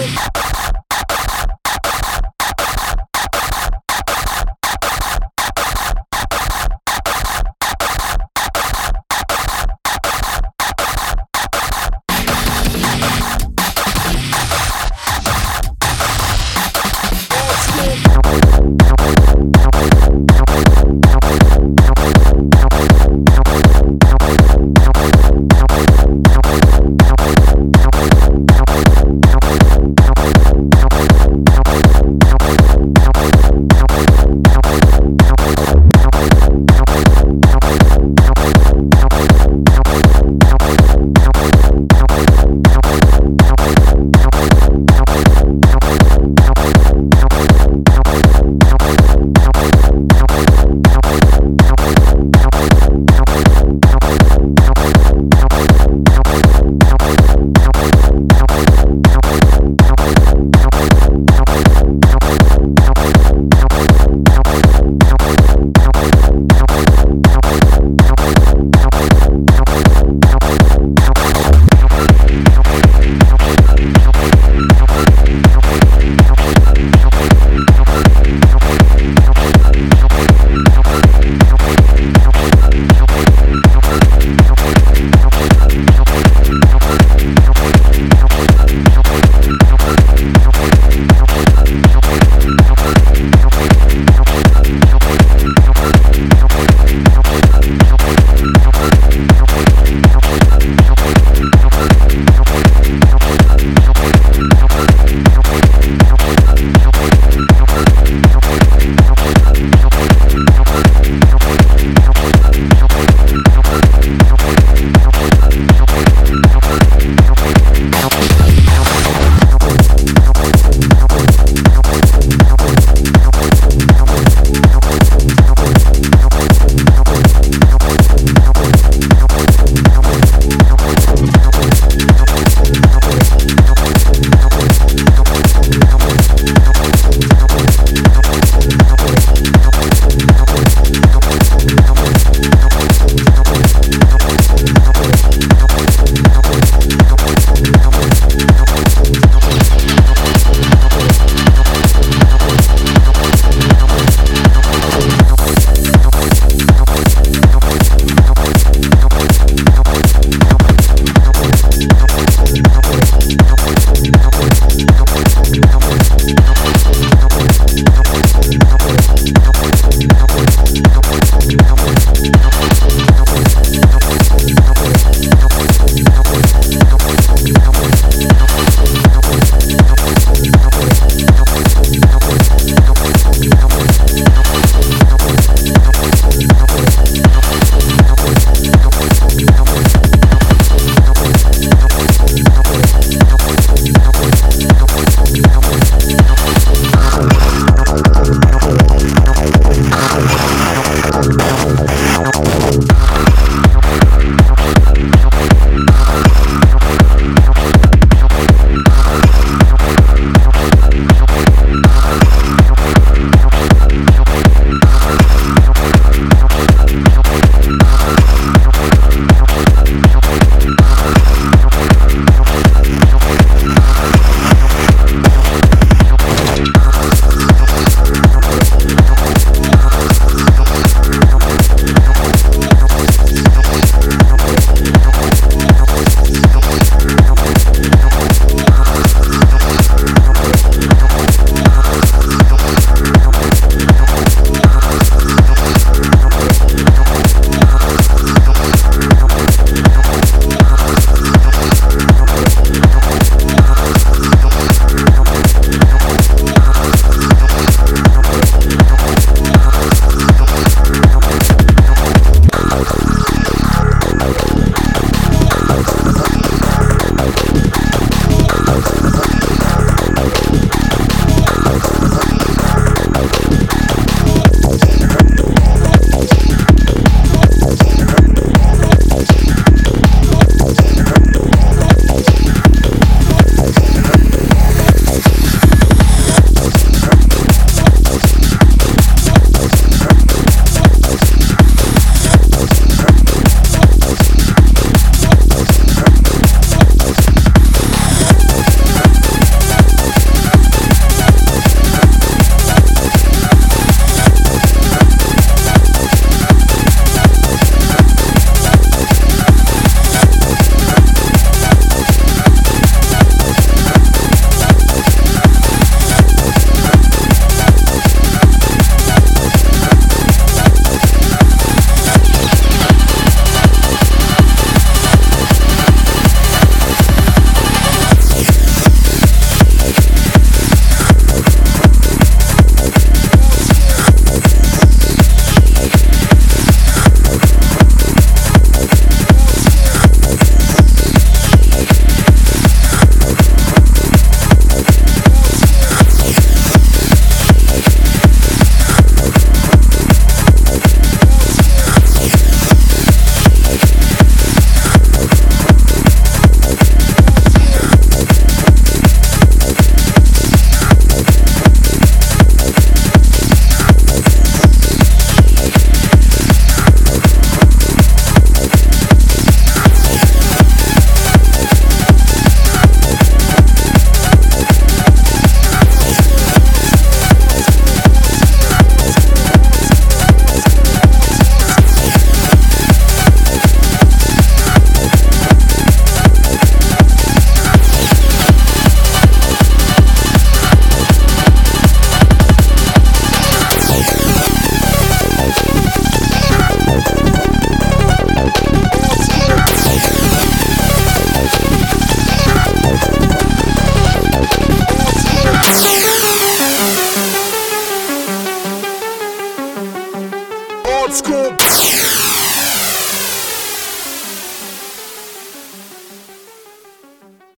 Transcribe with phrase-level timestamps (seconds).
[0.00, 0.37] it.